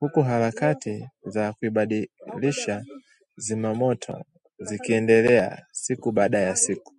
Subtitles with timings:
[0.00, 2.84] huku harakati za kuibalisha
[3.36, 4.24] Zimamoto
[4.58, 6.94] zikiendelea siku baada ya siku